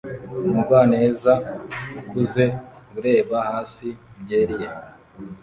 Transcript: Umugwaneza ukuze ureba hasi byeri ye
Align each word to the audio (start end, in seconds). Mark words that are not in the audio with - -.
Umugwaneza 0.47 1.33
ukuze 1.99 2.45
ureba 2.97 3.37
hasi 3.49 3.87
byeri 4.21 4.55
ye 4.61 4.69